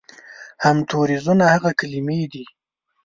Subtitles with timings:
[0.63, 2.43] همتوریزونه هغه کلمې دي